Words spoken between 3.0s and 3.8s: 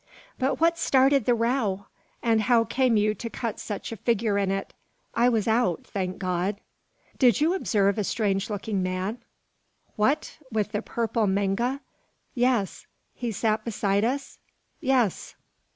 to cut